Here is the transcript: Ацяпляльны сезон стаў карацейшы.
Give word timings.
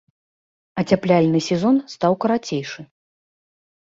Ацяпляльны 0.83 1.39
сезон 1.49 1.75
стаў 1.97 2.13
карацейшы. 2.25 2.81